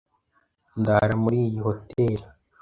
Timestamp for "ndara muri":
0.79-1.37